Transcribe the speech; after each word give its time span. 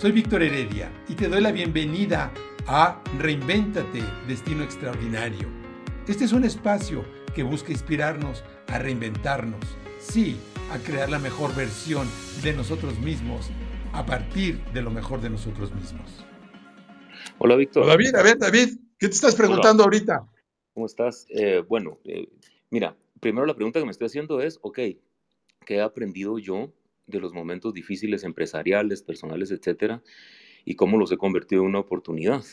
Soy 0.00 0.12
Víctor 0.12 0.42
Heredia 0.42 0.90
y 1.10 1.14
te 1.14 1.28
doy 1.28 1.42
la 1.42 1.52
bienvenida 1.52 2.32
a 2.66 3.04
Reinvéntate, 3.18 4.02
Destino 4.26 4.64
Extraordinario. 4.64 5.46
Este 6.08 6.24
es 6.24 6.32
un 6.32 6.44
espacio 6.44 7.04
que 7.34 7.42
busca 7.42 7.70
inspirarnos 7.70 8.42
a 8.68 8.78
reinventarnos, 8.78 9.60
sí, 9.98 10.38
a 10.72 10.78
crear 10.78 11.10
la 11.10 11.18
mejor 11.18 11.54
versión 11.54 12.08
de 12.42 12.54
nosotros 12.54 12.98
mismos 13.00 13.50
a 13.92 14.06
partir 14.06 14.64
de 14.72 14.80
lo 14.80 14.90
mejor 14.90 15.20
de 15.20 15.28
nosotros 15.28 15.70
mismos. 15.74 16.24
Hola, 17.36 17.56
Víctor. 17.56 17.82
Hola, 17.82 17.92
David, 17.92 18.14
a 18.14 18.22
ver, 18.22 18.38
David, 18.38 18.68
¿qué 18.98 19.06
te 19.06 19.14
estás 19.14 19.34
preguntando 19.34 19.82
ahorita? 19.84 20.26
¿Cómo 20.72 20.86
estás? 20.86 21.26
Eh, 21.28 21.62
bueno, 21.68 21.98
eh, 22.06 22.26
mira, 22.70 22.96
primero 23.20 23.44
la 23.44 23.54
pregunta 23.54 23.78
que 23.78 23.84
me 23.84 23.92
estoy 23.92 24.06
haciendo 24.06 24.40
es, 24.40 24.58
ok, 24.62 24.78
¿qué 25.66 25.74
he 25.74 25.82
aprendido 25.82 26.38
yo 26.38 26.72
de 27.06 27.20
los 27.20 27.32
momentos 27.32 27.74
difíciles 27.74 28.24
empresariales, 28.24 29.02
personales, 29.02 29.50
etcétera, 29.50 30.02
y 30.64 30.74
cómo 30.74 30.98
los 30.98 31.12
he 31.12 31.16
convertido 31.16 31.62
en 31.62 31.68
una 31.68 31.80
oportunidad. 31.80 32.44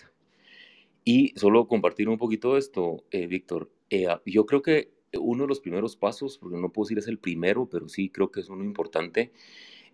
Y 1.03 1.33
solo 1.37 1.67
compartir 1.67 2.09
un 2.09 2.17
poquito 2.17 2.57
esto, 2.57 3.05
eh, 3.11 3.27
Víctor. 3.27 3.71
Eh, 3.89 4.07
yo 4.25 4.45
creo 4.45 4.61
que 4.61 4.91
uno 5.13 5.43
de 5.43 5.47
los 5.47 5.59
primeros 5.59 5.95
pasos, 5.95 6.37
porque 6.37 6.57
no 6.57 6.71
puedo 6.71 6.85
decir 6.85 6.97
es 6.97 7.07
el 7.07 7.19
primero, 7.19 7.67
pero 7.69 7.87
sí 7.87 8.09
creo 8.09 8.31
que 8.31 8.41
es 8.41 8.49
uno 8.49 8.63
importante, 8.63 9.31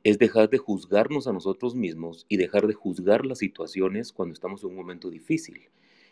es 0.03 0.17
dejar 0.17 0.49
de 0.49 0.57
juzgarnos 0.57 1.27
a 1.27 1.33
nosotros 1.33 1.75
mismos 1.75 2.25
y 2.29 2.37
dejar 2.37 2.67
de 2.67 2.73
juzgar 2.73 3.25
las 3.25 3.39
situaciones 3.39 4.11
cuando 4.11 4.33
estamos 4.33 4.63
en 4.63 4.71
un 4.71 4.75
momento 4.75 5.09
difícil. 5.09 5.69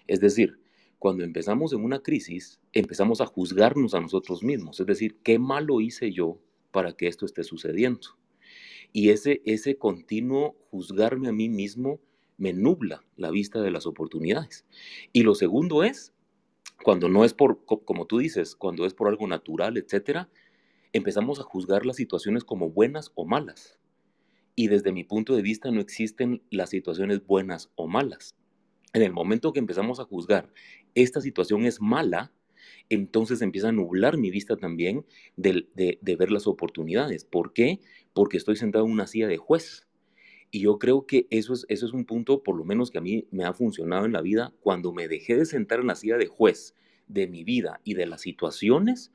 Es 0.08 0.20
decir, 0.20 0.60
cuando 0.98 1.24
empezamos 1.24 1.74
en 1.74 1.84
una 1.84 2.00
crisis, 2.00 2.60
empezamos 2.74 3.22
a 3.22 3.26
juzgarnos 3.26 3.94
a 3.96 4.02
nosotros 4.02 4.44
mismos. 4.44 4.80
Es 4.80 4.86
decir, 4.86 5.18
¿qué 5.24 5.40
malo 5.40 5.82
hice 5.82 6.12
yo 6.12 6.40
para 6.72 6.94
que 6.94 7.08
esto 7.08 7.26
esté 7.26 7.44
sucediendo? 7.44 8.21
Y 8.94 9.10
ese, 9.10 9.42
ese 9.46 9.78
continuo 9.78 10.56
juzgarme 10.70 11.30
a 11.30 11.32
mí 11.32 11.50
mismo 11.50 12.00
me 12.38 12.54
nubla 12.54 13.04
la 13.18 13.30
vista 13.30 13.62
de 13.62 13.72
las 13.72 13.86
oportunidades. 13.86 14.66
Y 15.14 15.24
lo 15.24 15.36
segundo 15.36 15.84
es, 15.84 16.14
cuando 16.84 17.08
no 17.08 17.24
es 17.24 17.34
por, 17.34 17.64
como 17.66 18.08
tú 18.08 18.18
dices, 18.18 18.56
cuando 18.56 18.86
es 18.86 18.94
por 18.94 19.08
algo 19.08 19.28
natural, 19.28 19.78
etcétera, 19.78 20.30
empezamos 20.94 21.40
a 21.40 21.44
juzgar 21.44 21.86
las 21.86 21.98
situaciones 21.98 22.44
como 22.44 22.70
buenas 22.70 23.12
o 23.16 23.26
malas. 23.26 23.80
Y 24.56 24.68
desde 24.68 24.92
mi 24.92 25.04
punto 25.04 25.36
de 25.36 25.42
vista 25.42 25.72
no 25.72 25.80
existen 25.80 26.42
las 26.50 26.72
situaciones 26.72 27.26
buenas 27.26 27.70
o 27.76 27.88
malas. 27.88 28.36
En 28.94 29.04
el 29.04 29.14
momento 29.14 29.54
que 29.54 29.60
empezamos 29.60 30.00
a 30.00 30.06
juzgar, 30.06 30.52
esta 30.96 31.22
situación 31.22 31.66
es 31.66 31.80
mala, 31.80 32.32
entonces 32.90 33.42
empieza 33.42 33.70
a 33.70 33.72
nublar 33.72 34.18
mi 34.18 34.32
vista 34.32 34.58
también 34.58 35.06
de, 35.36 35.68
de, 35.76 36.16
ver 36.16 36.32
las 36.32 36.48
oportunidades. 36.48 37.26
¿Por 37.26 37.54
qué? 37.54 37.80
Porque 38.14 38.38
estoy 38.38 38.56
sentado 38.56 38.86
en 38.86 38.92
una 38.92 39.08
silla 39.08 39.28
de 39.28 39.38
juez. 39.38 39.88
Y 40.52 40.62
yo 40.62 40.80
creo 40.80 41.06
que 41.06 41.28
eso 41.30 41.54
es, 41.54 41.66
eso 41.70 41.86
es 41.86 41.94
un 41.94 42.06
punto, 42.06 42.44
por 42.44 42.58
lo 42.58 42.66
menos 42.66 42.92
que 42.92 42.98
a 42.98 43.02
mí 43.02 43.26
me 43.32 43.46
ha 43.46 43.54
funcionado 43.54 44.06
en 44.06 44.12
la 44.12 44.22
vida, 44.22 44.54
cuando 44.62 44.92
me 44.92 45.08
dejé 45.08 45.38
de 45.38 45.46
sentar 45.46 45.80
en 45.80 45.88
la 45.88 45.96
silla 45.96 46.18
de 46.18 46.28
juez 46.28 46.76
de 47.08 47.28
mi 47.28 47.44
vida 47.44 47.80
y 47.84 47.94
de 47.94 48.06
las 48.06 48.22
situaciones, 48.22 49.12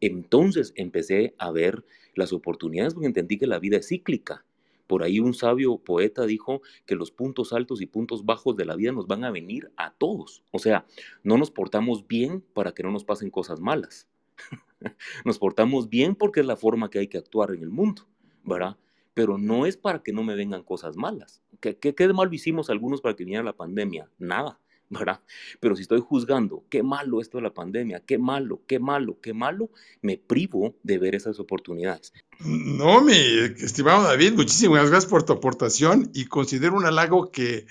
entonces 0.00 0.72
empecé 0.74 1.34
a 1.38 1.50
ver 1.52 1.84
las 2.14 2.32
oportunidades 2.32 2.94
porque 2.94 3.06
entendí 3.06 3.38
que 3.38 3.46
la 3.46 3.60
vida 3.60 3.76
es 3.76 3.88
cíclica 3.88 4.44
por 4.90 5.04
ahí 5.04 5.20
un 5.20 5.34
sabio 5.34 5.78
poeta 5.78 6.26
dijo 6.26 6.62
que 6.84 6.96
los 6.96 7.12
puntos 7.12 7.52
altos 7.52 7.80
y 7.80 7.86
puntos 7.86 8.24
bajos 8.24 8.56
de 8.56 8.64
la 8.64 8.74
vida 8.74 8.90
nos 8.90 9.06
van 9.06 9.22
a 9.22 9.30
venir 9.30 9.70
a 9.76 9.92
todos. 9.92 10.42
O 10.50 10.58
sea, 10.58 10.84
no 11.22 11.38
nos 11.38 11.52
portamos 11.52 12.08
bien 12.08 12.40
para 12.54 12.72
que 12.72 12.82
no 12.82 12.90
nos 12.90 13.04
pasen 13.04 13.30
cosas 13.30 13.60
malas. 13.60 14.08
nos 15.24 15.38
portamos 15.38 15.88
bien 15.90 16.16
porque 16.16 16.40
es 16.40 16.46
la 16.46 16.56
forma 16.56 16.90
que 16.90 16.98
hay 16.98 17.06
que 17.06 17.18
actuar 17.18 17.52
en 17.52 17.62
el 17.62 17.70
mundo, 17.70 18.08
¿verdad? 18.42 18.78
Pero 19.14 19.38
no 19.38 19.64
es 19.64 19.76
para 19.76 20.02
que 20.02 20.12
no 20.12 20.24
me 20.24 20.34
vengan 20.34 20.64
cosas 20.64 20.96
malas. 20.96 21.40
¿Qué, 21.60 21.76
qué, 21.76 21.94
qué 21.94 22.08
de 22.08 22.12
malo 22.12 22.34
hicimos 22.34 22.68
algunos 22.68 23.00
para 23.00 23.14
que 23.14 23.22
viniera 23.22 23.44
la 23.44 23.56
pandemia? 23.56 24.10
Nada. 24.18 24.58
¿Verdad? 24.90 25.20
Pero 25.60 25.76
si 25.76 25.82
estoy 25.82 26.00
juzgando, 26.00 26.64
qué 26.68 26.82
malo 26.82 27.20
esto 27.20 27.38
de 27.38 27.44
la 27.44 27.54
pandemia, 27.54 28.02
qué 28.04 28.18
malo, 28.18 28.62
qué 28.66 28.80
malo, 28.80 29.20
qué 29.22 29.32
malo, 29.32 29.70
me 30.02 30.18
privo 30.18 30.76
de 30.82 30.98
ver 30.98 31.14
esas 31.14 31.38
oportunidades. 31.38 32.12
No, 32.40 33.00
mi 33.00 33.14
estimado 33.14 34.02
David, 34.02 34.32
muchísimas 34.32 34.90
gracias 34.90 35.08
por 35.08 35.22
tu 35.22 35.32
aportación 35.32 36.10
y 36.12 36.26
considero 36.26 36.74
un 36.74 36.84
halago 36.84 37.30
que, 37.30 37.66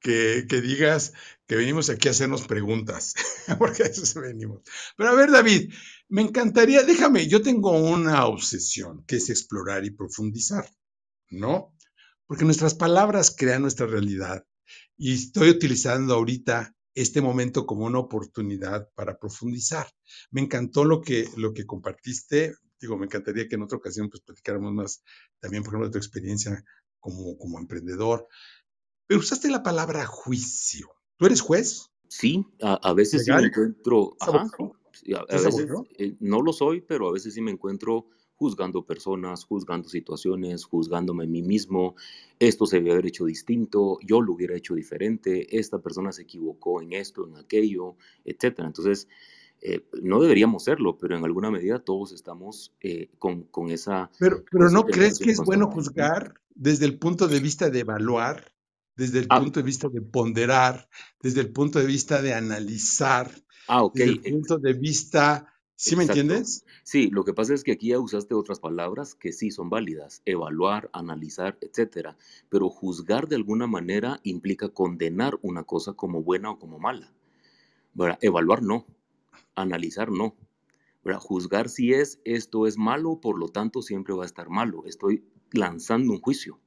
que, 0.00 0.42
digas 0.60 1.12
que 1.46 1.54
venimos 1.54 1.88
aquí 1.88 2.08
a 2.08 2.10
hacernos 2.10 2.46
preguntas, 2.48 3.14
porque 3.58 3.84
a 3.84 3.86
eso 3.86 4.20
venimos. 4.20 4.62
Pero 4.96 5.10
a 5.10 5.14
ver, 5.14 5.30
David, 5.30 5.72
me 6.08 6.22
encantaría, 6.22 6.82
déjame, 6.82 7.28
yo 7.28 7.42
tengo 7.42 7.70
una 7.78 8.26
obsesión 8.26 9.04
que 9.06 9.16
es 9.16 9.30
explorar 9.30 9.84
y 9.84 9.90
profundizar, 9.90 10.68
¿no? 11.30 11.72
Porque 12.26 12.44
nuestras 12.44 12.74
palabras 12.74 13.32
crean 13.36 13.62
nuestra 13.62 13.86
realidad 13.86 14.44
y 14.96 15.14
estoy 15.14 15.50
utilizando 15.50 16.14
ahorita 16.14 16.74
este 16.94 17.20
momento 17.20 17.66
como 17.66 17.84
una 17.84 17.98
oportunidad 17.98 18.88
para 18.94 19.18
profundizar. 19.18 19.86
Me 20.30 20.40
encantó 20.40 20.84
lo 20.84 21.02
que, 21.02 21.28
lo 21.36 21.52
que 21.52 21.66
compartiste. 21.66 22.54
Digo, 22.80 22.96
me 22.96 23.04
encantaría 23.04 23.46
que 23.48 23.56
en 23.56 23.62
otra 23.62 23.76
ocasión 23.76 24.08
pues 24.08 24.22
platicáramos 24.22 24.72
más 24.72 25.02
también, 25.38 25.62
por 25.62 25.72
ejemplo, 25.72 25.88
de 25.88 25.92
tu 25.92 25.98
experiencia 25.98 26.64
como, 26.98 27.36
como 27.36 27.58
emprendedor. 27.58 28.26
Pero 29.06 29.20
usaste 29.20 29.50
la 29.50 29.62
palabra 29.62 30.06
juicio. 30.06 30.88
¿Tú 31.18 31.26
eres 31.26 31.42
juez? 31.42 31.90
Sí, 32.08 32.46
a, 32.62 32.92
veces 32.94 33.24
sí 33.24 33.32
me 33.32 33.46
encuentro... 33.46 34.16
Ajá, 34.20 34.46
a, 35.14 35.36
veces, 35.36 35.66
eh, 35.98 36.16
no 36.20 36.40
lo 36.40 36.52
soy, 36.52 36.80
pero 36.80 37.08
a 37.08 37.12
veces 37.12 37.34
sí 37.34 37.42
me 37.42 37.50
encuentro 37.50 38.06
juzgando 38.36 38.84
personas, 38.84 39.44
juzgando 39.44 39.88
situaciones, 39.88 40.64
juzgándome 40.64 41.24
a 41.24 41.26
mí 41.26 41.42
mismo, 41.42 41.96
esto 42.38 42.66
se 42.66 42.76
debe 42.76 42.92
haber 42.92 43.06
hecho 43.06 43.24
distinto, 43.24 43.98
yo 44.02 44.20
lo 44.20 44.32
hubiera 44.34 44.54
hecho 44.54 44.74
diferente, 44.74 45.58
esta 45.58 45.78
persona 45.78 46.12
se 46.12 46.22
equivocó 46.22 46.82
en 46.82 46.92
esto, 46.92 47.26
en 47.26 47.36
aquello, 47.36 47.96
etc. 48.24 48.60
Entonces, 48.60 49.08
eh, 49.62 49.86
no 50.02 50.20
deberíamos 50.20 50.64
serlo, 50.64 50.98
pero 50.98 51.16
en 51.16 51.24
alguna 51.24 51.50
medida 51.50 51.78
todos 51.78 52.12
estamos 52.12 52.74
eh, 52.80 53.08
con, 53.18 53.44
con, 53.44 53.70
esa... 53.70 54.10
Pero, 54.18 54.44
pero 54.50 54.70
¿no 54.70 54.84
crees 54.84 55.18
que 55.18 55.30
es 55.30 55.40
bueno 55.40 55.70
juzgar 55.70 56.34
desde 56.54 56.84
el 56.84 56.98
punto 56.98 57.26
de 57.28 57.40
vista 57.40 57.70
de 57.70 57.80
evaluar, 57.80 58.52
desde 58.96 59.20
el 59.20 59.26
ah. 59.30 59.40
punto 59.40 59.60
de 59.60 59.64
vista 59.66 59.88
de 59.88 60.02
ponderar, 60.02 60.88
desde 61.22 61.40
el 61.40 61.52
punto 61.52 61.78
de 61.78 61.86
vista 61.86 62.20
de 62.20 62.34
analizar, 62.34 63.30
ah, 63.68 63.88
desde 63.94 64.10
el 64.10 64.20
punto 64.20 64.58
de 64.58 64.74
vista 64.74 65.52
¿Sí 65.78 65.94
me 65.94 66.04
entiendes? 66.04 66.64
Sí, 66.84 67.10
lo 67.10 67.22
que 67.24 67.34
pasa 67.34 67.52
es 67.52 67.62
que 67.62 67.72
aquí 67.72 67.88
ya 67.88 67.98
usaste 67.98 68.34
otras 68.34 68.60
palabras 68.60 69.14
que 69.14 69.32
sí 69.32 69.50
son 69.50 69.68
válidas, 69.68 70.22
evaluar, 70.24 70.88
analizar, 70.94 71.58
etcétera, 71.60 72.16
pero 72.48 72.70
juzgar 72.70 73.28
de 73.28 73.36
alguna 73.36 73.66
manera 73.66 74.18
implica 74.22 74.70
condenar 74.70 75.38
una 75.42 75.64
cosa 75.64 75.92
como 75.92 76.22
buena 76.22 76.50
o 76.50 76.58
como 76.58 76.78
mala. 76.78 77.12
Evaluar 78.22 78.62
no, 78.62 78.86
analizar 79.54 80.10
no. 80.10 80.34
Juzgar 81.20 81.68
si 81.68 81.92
es 81.92 82.20
esto 82.24 82.66
es 82.66 82.78
malo, 82.78 83.20
por 83.20 83.38
lo 83.38 83.48
tanto 83.48 83.82
siempre 83.82 84.14
va 84.14 84.24
a 84.24 84.26
estar 84.26 84.48
malo. 84.48 84.84
Estoy 84.86 85.24
lanzando 85.52 86.12
un 86.12 86.20
juicio. 86.20 86.58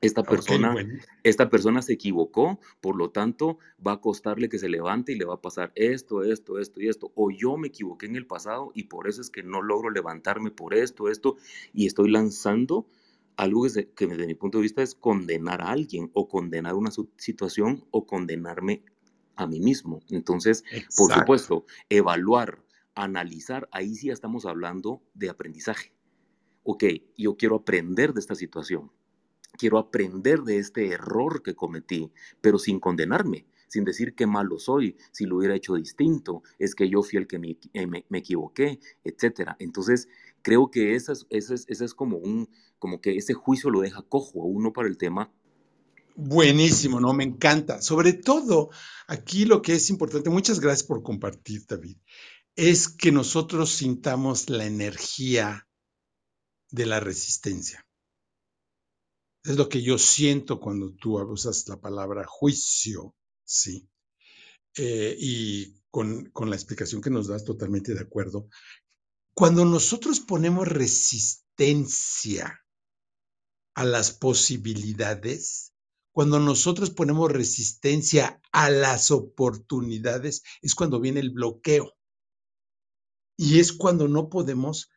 Esta 0.00 0.22
persona, 0.22 0.76
esta 1.24 1.50
persona 1.50 1.82
se 1.82 1.94
equivocó, 1.94 2.60
por 2.80 2.96
lo 2.96 3.10
tanto 3.10 3.58
va 3.84 3.94
a 3.94 4.00
costarle 4.00 4.48
que 4.48 4.58
se 4.58 4.68
levante 4.68 5.12
y 5.12 5.16
le 5.16 5.24
va 5.24 5.34
a 5.34 5.40
pasar 5.40 5.72
esto, 5.74 6.22
esto, 6.22 6.58
esto 6.60 6.80
y 6.80 6.88
esto. 6.88 7.10
O 7.16 7.30
yo 7.30 7.56
me 7.56 7.68
equivoqué 7.68 8.06
en 8.06 8.14
el 8.14 8.26
pasado 8.26 8.70
y 8.74 8.84
por 8.84 9.08
eso 9.08 9.20
es 9.20 9.30
que 9.30 9.42
no 9.42 9.60
logro 9.60 9.90
levantarme 9.90 10.52
por 10.52 10.74
esto, 10.74 11.08
esto, 11.08 11.36
y 11.72 11.86
estoy 11.86 12.10
lanzando 12.10 12.86
algo 13.36 13.64
que, 13.64 13.90
que 13.90 14.06
desde 14.06 14.26
mi 14.26 14.34
punto 14.34 14.58
de 14.58 14.62
vista 14.62 14.82
es 14.82 14.94
condenar 14.94 15.62
a 15.62 15.70
alguien 15.70 16.10
o 16.12 16.28
condenar 16.28 16.74
una 16.74 16.90
situación 17.16 17.84
o 17.90 18.06
condenarme 18.06 18.84
a 19.34 19.48
mí 19.48 19.58
mismo. 19.58 20.00
Entonces, 20.10 20.64
por 20.96 21.12
supuesto, 21.12 21.64
evaluar, 21.88 22.62
analizar, 22.94 23.68
ahí 23.72 23.96
sí 23.96 24.10
estamos 24.10 24.46
hablando 24.46 25.02
de 25.14 25.28
aprendizaje. 25.28 25.92
Ok, 26.62 26.84
yo 27.16 27.36
quiero 27.36 27.56
aprender 27.56 28.12
de 28.12 28.20
esta 28.20 28.34
situación 28.34 28.92
quiero 29.56 29.78
aprender 29.78 30.40
de 30.40 30.58
este 30.58 30.88
error 30.88 31.42
que 31.42 31.54
cometí, 31.54 32.12
pero 32.40 32.58
sin 32.58 32.80
condenarme, 32.80 33.46
sin 33.68 33.84
decir 33.84 34.14
qué 34.14 34.26
malo 34.26 34.58
soy, 34.58 34.96
si 35.12 35.26
lo 35.26 35.36
hubiera 35.36 35.54
hecho 35.54 35.74
distinto, 35.74 36.42
es 36.58 36.74
que 36.74 36.88
yo 36.88 37.02
fui 37.02 37.18
el 37.18 37.26
que 37.26 37.38
me, 37.38 37.58
eh, 37.74 37.86
me, 37.86 38.04
equivoqué, 38.18 38.80
etc. 39.04 39.50
Entonces, 39.58 40.08
creo 40.42 40.70
que 40.70 40.94
ese 40.94 41.12
es, 41.12 41.26
ese, 41.30 41.84
es, 41.84 41.94
como 41.94 42.16
un, 42.16 42.48
como 42.78 43.00
que 43.00 43.16
ese 43.16 43.34
juicio 43.34 43.70
lo 43.70 43.80
deja 43.80 44.02
cojo 44.02 44.42
a 44.42 44.46
uno 44.46 44.72
para 44.72 44.88
el 44.88 44.96
tema. 44.96 45.32
Buenísimo, 46.16 46.98
¿no? 47.00 47.12
Me 47.12 47.24
encanta. 47.24 47.80
Sobre 47.80 48.12
todo, 48.12 48.70
aquí 49.06 49.44
lo 49.44 49.62
que 49.62 49.74
es 49.74 49.88
importante, 49.90 50.30
muchas 50.30 50.58
gracias 50.58 50.86
por 50.86 51.02
compartir, 51.02 51.64
David, 51.66 51.96
es 52.56 52.88
que 52.88 53.12
nosotros 53.12 53.70
sintamos 53.70 54.50
la 54.50 54.64
energía 54.64 55.68
de 56.70 56.86
la 56.86 56.98
resistencia. 56.98 57.87
Es 59.44 59.56
lo 59.56 59.68
que 59.68 59.82
yo 59.82 59.98
siento 59.98 60.60
cuando 60.60 60.94
tú 60.94 61.18
usas 61.18 61.66
la 61.68 61.80
palabra 61.80 62.24
juicio, 62.26 63.14
¿sí? 63.44 63.88
Eh, 64.76 65.16
y 65.18 65.80
con, 65.90 66.30
con 66.30 66.50
la 66.50 66.56
explicación 66.56 67.00
que 67.00 67.10
nos 67.10 67.28
das, 67.28 67.44
totalmente 67.44 67.94
de 67.94 68.00
acuerdo. 68.00 68.48
Cuando 69.34 69.64
nosotros 69.64 70.20
ponemos 70.20 70.68
resistencia 70.68 72.60
a 73.74 73.84
las 73.84 74.10
posibilidades, 74.10 75.72
cuando 76.12 76.40
nosotros 76.40 76.90
ponemos 76.90 77.30
resistencia 77.30 78.40
a 78.50 78.70
las 78.70 79.12
oportunidades, 79.12 80.42
es 80.62 80.74
cuando 80.74 80.98
viene 80.98 81.20
el 81.20 81.30
bloqueo. 81.30 81.96
Y 83.36 83.60
es 83.60 83.72
cuando 83.72 84.08
no 84.08 84.28
podemos 84.28 84.90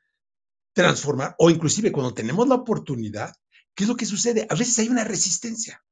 transformar, 0.74 1.36
o 1.38 1.52
inclusive 1.52 1.92
cuando 1.92 2.16
tenemos 2.16 2.48
la 2.48 2.56
oportunidad, 2.56 3.36
¿qué 3.76 3.84
es 3.84 3.88
lo 3.88 3.96
que 3.96 4.06
sucede? 4.06 4.48
A 4.50 4.56
veces 4.56 4.78
hay 4.80 4.90
una 4.90 5.04
resistencia, 5.04 5.84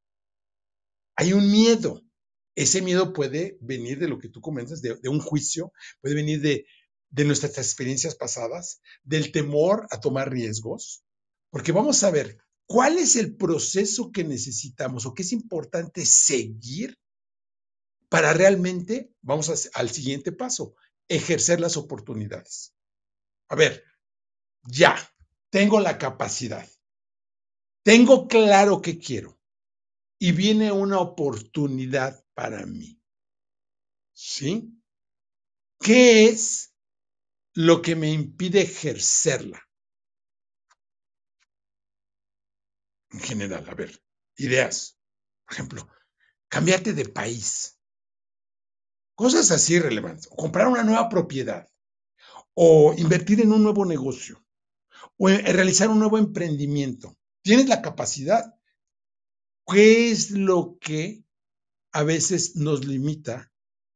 hay 1.15 1.33
un 1.33 1.51
miedo. 1.51 2.03
Ese 2.55 2.81
miedo 2.81 3.13
puede 3.13 3.57
venir 3.61 3.99
de 3.99 4.07
lo 4.07 4.19
que 4.19 4.29
tú 4.29 4.41
comentas, 4.41 4.81
de, 4.81 4.97
un 5.09 5.19
juicio, 5.19 5.71
puede 6.01 6.15
venir 6.15 6.41
de, 6.41 6.65
nuestras 7.25 7.57
experiencias 7.57 8.15
pasadas, 8.15 8.81
del 9.03 9.31
temor 9.31 9.87
a 9.91 9.99
tomar 9.99 10.29
riesgos, 10.29 11.03
porque 11.51 11.71
vamos 11.71 12.03
a 12.03 12.11
ver 12.11 12.37
cuál 12.65 12.97
es 12.97 13.15
el 13.15 13.35
proceso 13.35 14.11
que 14.11 14.23
necesitamos 14.23 15.05
o 15.05 15.13
qué 15.13 15.23
es 15.23 15.31
importante 15.31 16.05
seguir 16.05 16.97
para 18.09 18.33
realmente, 18.33 19.13
vamos 19.21 19.69
al 19.73 19.89
siguiente 19.89 20.31
paso, 20.31 20.75
ejercer 21.07 21.59
las 21.59 21.77
oportunidades. 21.77 22.73
A 23.47 23.55
ver, 23.55 23.83
ya, 24.63 24.95
tengo 25.49 25.79
la 25.79 25.97
capacidad, 25.97 26.67
tengo 27.83 28.27
claro 28.27 28.81
qué 28.81 28.97
quiero 28.97 29.39
y 30.19 30.33
viene 30.33 30.71
una 30.71 30.99
oportunidad 30.99 32.23
para 32.33 32.65
mí. 32.65 33.01
¿Sí? 34.13 34.73
¿Qué 35.79 36.25
es 36.25 36.75
lo 37.53 37.81
que 37.81 37.95
me 37.95 38.11
impide 38.11 38.61
ejercerla? 38.61 39.61
En 43.11 43.19
general, 43.21 43.67
a 43.69 43.73
ver, 43.73 44.03
ideas. 44.35 44.99
Por 45.45 45.53
ejemplo, 45.53 45.89
cambiarte 46.47 46.93
de 46.93 47.05
país. 47.05 47.79
Cosas 49.15 49.51
así 49.51 49.79
relevantes. 49.79 50.27
comprar 50.27 50.67
una 50.67 50.83
nueva 50.83 51.09
propiedad. 51.09 51.67
O 52.53 52.93
invertir 52.97 53.41
en 53.41 53.53
un 53.53 53.63
nuevo 53.63 53.85
negocio. 53.85 54.45
O 55.17 55.29
realizar 55.29 55.89
un 55.89 55.99
nuevo 55.99 56.17
emprendimiento. 56.17 57.17
Tienes 57.41 57.67
la 57.67 57.81
capacidad. 57.81 58.55
¿Qué 59.65 60.11
es 60.11 60.31
lo 60.31 60.77
que 60.79 61.23
a 61.91 62.03
veces 62.03 62.55
nos 62.55 62.85
limita 62.85 63.51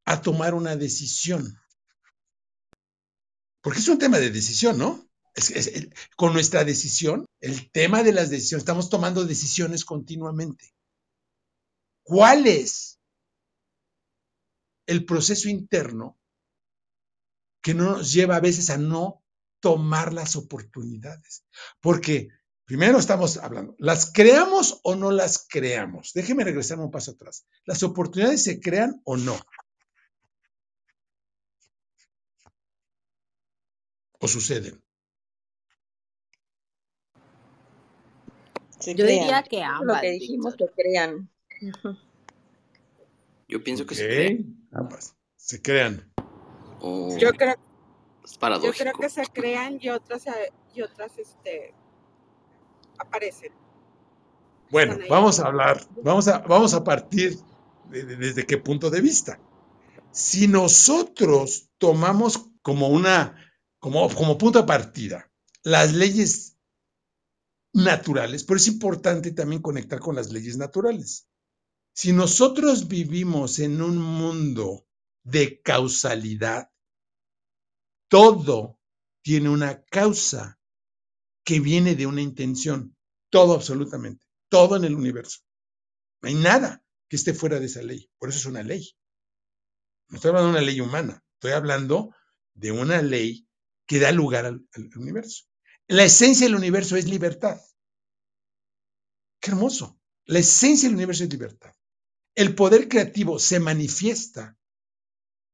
a 0.05 0.21
tomar 0.21 0.53
una 0.53 0.75
decisión? 0.75 1.59
Porque 3.61 3.79
es 3.79 3.87
un 3.87 3.97
tema 3.97 4.19
de 4.19 4.29
decisión, 4.29 4.77
¿no? 4.77 5.07
con 6.15 6.33
nuestra 6.33 6.63
decisión, 6.63 7.25
el 7.39 7.71
tema 7.71 8.03
de 8.03 8.13
las 8.13 8.29
decisiones, 8.29 8.61
estamos 8.61 8.89
tomando 8.89 9.25
decisiones 9.25 9.83
continuamente. 9.83 10.75
¿Cuál 12.03 12.45
es 12.45 12.99
el 14.85 15.05
proceso 15.05 15.49
interno 15.49 16.19
que 17.63 17.73
nos 17.73 18.13
lleva 18.13 18.35
a 18.35 18.41
veces 18.41 18.69
a 18.69 18.77
no 18.77 19.23
tomar 19.59 20.13
las 20.13 20.35
oportunidades? 20.35 21.45
Porque 21.79 22.29
primero 22.65 22.97
estamos 22.97 23.37
hablando, 23.37 23.75
¿las 23.77 24.11
creamos 24.11 24.79
o 24.83 24.95
no 24.95 25.11
las 25.11 25.47
creamos? 25.47 26.11
Déjeme 26.13 26.43
regresar 26.43 26.79
un 26.79 26.91
paso 26.91 27.11
atrás. 27.11 27.45
¿Las 27.65 27.83
oportunidades 27.83 28.43
se 28.43 28.59
crean 28.59 29.01
o 29.03 29.17
no? 29.17 29.37
¿O 34.19 34.27
suceden? 34.27 34.81
Yo 38.85 39.05
diría 39.05 39.43
que 39.43 39.63
ambas. 39.63 39.97
Lo 39.97 40.01
que 40.01 40.11
dijimos 40.11 40.55
que 40.55 40.65
crean. 40.67 41.29
Yo 43.47 43.63
pienso 43.63 43.85
que 43.85 43.95
se 43.95 44.07
crean. 44.07 44.67
Ambas. 44.71 45.15
Se 45.35 45.61
crean. 45.61 46.13
yo 46.81 47.31
creo 47.31 47.55
es 48.23 48.37
paradójico. 48.37 48.73
Yo 48.73 48.79
creo 48.79 48.93
que 48.93 49.09
se 49.09 49.25
crean 49.27 49.79
y 49.81 49.89
otras 49.89 50.25
y 50.73 50.81
otras 50.81 51.17
este 51.17 51.73
aparecen. 52.97 53.51
Bueno, 54.69 54.97
vamos 55.09 55.39
a 55.39 55.47
hablar, 55.47 55.85
vamos 56.01 56.27
a, 56.27 56.39
vamos 56.39 56.73
a 56.73 56.83
partir 56.83 57.37
desde 57.89 58.45
qué 58.45 58.57
punto 58.57 58.89
de 58.89 59.01
vista. 59.01 59.39
Si 60.11 60.47
nosotros 60.47 61.69
tomamos 61.77 62.49
como 62.61 62.87
una, 62.87 63.35
como, 63.79 64.09
como 64.09 64.37
punto 64.37 64.59
de 64.59 64.65
partida 64.65 65.29
las 65.63 65.93
leyes 65.93 66.57
naturales, 67.73 68.43
pero 68.43 68.57
es 68.57 68.67
importante 68.67 69.31
también 69.31 69.61
conectar 69.61 69.99
con 69.99 70.15
las 70.15 70.31
leyes 70.31 70.57
naturales. 70.57 71.27
Si 71.93 72.11
nosotros 72.11 72.87
vivimos 72.87 73.59
en 73.59 73.81
un 73.81 73.97
mundo 73.97 74.87
de 75.23 75.61
causalidad, 75.61 76.71
todo 78.07 78.79
tiene 79.21 79.49
una 79.49 79.83
causa 79.85 80.59
que 81.43 81.59
viene 81.59 81.95
de 81.95 82.07
una 82.07 82.21
intención, 82.21 82.95
todo 83.29 83.53
absolutamente, 83.53 84.25
todo 84.49 84.75
en 84.75 84.85
el 84.85 84.95
universo. 84.95 85.39
No 86.21 86.29
hay 86.29 86.35
nada 86.35 86.83
que 87.09 87.15
esté 87.15 87.33
fuera 87.33 87.59
de 87.59 87.65
esa 87.65 87.81
ley, 87.81 88.09
por 88.17 88.29
eso 88.29 88.39
es 88.39 88.45
una 88.45 88.63
ley. 88.63 88.95
No 90.09 90.15
estoy 90.17 90.29
hablando 90.29 90.51
de 90.51 90.57
una 90.57 90.65
ley 90.65 90.79
humana, 90.81 91.23
estoy 91.33 91.51
hablando 91.51 92.15
de 92.53 92.71
una 92.71 93.01
ley 93.01 93.47
que 93.85 93.99
da 93.99 94.11
lugar 94.11 94.45
al, 94.45 94.65
al 94.73 94.97
universo. 94.97 95.45
La 95.87 96.03
esencia 96.05 96.47
del 96.47 96.55
universo 96.55 96.95
es 96.95 97.07
libertad. 97.07 97.59
Qué 99.41 99.51
hermoso. 99.51 99.99
La 100.25 100.39
esencia 100.39 100.87
del 100.87 100.95
universo 100.95 101.23
es 101.23 101.31
libertad. 101.31 101.73
El 102.35 102.55
poder 102.55 102.87
creativo 102.87 103.37
se 103.39 103.59
manifiesta 103.59 104.57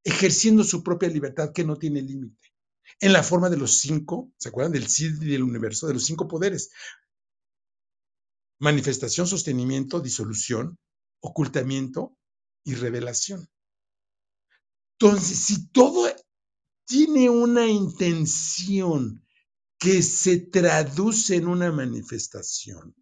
ejerciendo 0.03 0.63
su 0.63 0.83
propia 0.83 1.09
libertad 1.09 1.51
que 1.53 1.63
no 1.63 1.77
tiene 1.77 2.01
límite. 2.01 2.48
En 2.99 3.13
la 3.13 3.23
forma 3.23 3.49
de 3.49 3.57
los 3.57 3.77
cinco, 3.79 4.31
¿se 4.37 4.49
acuerdan 4.49 4.73
del 4.73 4.87
CID 4.87 5.21
y 5.21 5.31
del 5.31 5.43
universo? 5.43 5.87
De 5.87 5.93
los 5.93 6.05
cinco 6.05 6.27
poderes. 6.27 6.71
Manifestación, 8.59 9.27
sostenimiento, 9.27 9.99
disolución, 9.99 10.77
ocultamiento 11.21 12.17
y 12.63 12.75
revelación. 12.75 13.49
Entonces, 14.99 15.39
si 15.39 15.67
todo 15.69 16.13
tiene 16.85 17.29
una 17.29 17.67
intención 17.67 19.25
que 19.77 20.01
se 20.03 20.39
traduce 20.39 21.37
en 21.37 21.47
una 21.47 21.71
manifestación, 21.71 22.93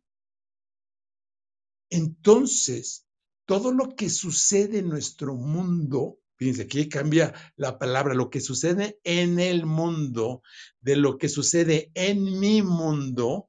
entonces 1.90 3.08
todo 3.48 3.72
lo 3.72 3.96
que 3.96 4.10
sucede 4.10 4.80
en 4.80 4.90
nuestro 4.90 5.34
mundo, 5.34 6.20
fíjense, 6.38 6.64
aquí 6.64 6.88
cambia 6.88 7.34
la 7.56 7.78
palabra, 7.78 8.14
lo 8.14 8.30
que 8.30 8.40
sucede 8.40 9.00
en 9.04 9.40
el 9.40 9.66
mundo, 9.66 10.42
de 10.80 10.96
lo 10.96 11.18
que 11.18 11.30
sucede 11.30 11.92
en 11.94 12.40
mi 12.40 12.62
mundo, 12.62 13.48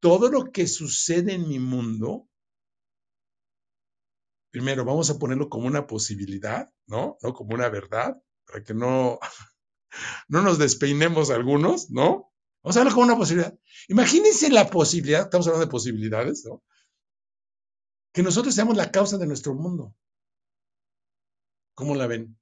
todo 0.00 0.30
lo 0.30 0.52
que 0.52 0.66
sucede 0.66 1.34
en 1.34 1.48
mi 1.48 1.58
mundo, 1.58 2.28
primero 4.50 4.84
vamos 4.84 5.10
a 5.10 5.18
ponerlo 5.18 5.48
como 5.48 5.66
una 5.66 5.86
posibilidad, 5.86 6.72
¿no? 6.86 7.18
No 7.22 7.34
como 7.34 7.54
una 7.54 7.68
verdad, 7.68 8.16
para 8.46 8.62
que 8.62 8.74
no, 8.74 9.18
no 10.28 10.42
nos 10.42 10.58
despeinemos 10.58 11.30
algunos, 11.30 11.90
¿no? 11.90 12.32
Vamos 12.62 12.76
a 12.76 12.80
verlo 12.80 12.94
como 12.94 13.06
una 13.06 13.16
posibilidad. 13.16 13.58
Imagínense 13.88 14.50
la 14.50 14.68
posibilidad, 14.68 15.22
estamos 15.22 15.46
hablando 15.46 15.66
de 15.66 15.70
posibilidades, 15.70 16.44
¿no? 16.44 16.62
Que 18.12 18.22
nosotros 18.22 18.54
seamos 18.54 18.76
la 18.76 18.90
causa 18.90 19.18
de 19.18 19.26
nuestro 19.26 19.54
mundo. 19.54 19.94
¿Cómo 21.76 21.94
la 21.94 22.08
ven? 22.08 22.36